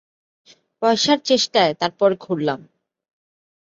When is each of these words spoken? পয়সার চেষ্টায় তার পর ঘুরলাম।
পয়সার 0.81 1.19
চেষ্টায় 1.25 1.73
তার 1.73 1.91
পর 1.99 2.11
ঘুরলাম। 2.21 2.59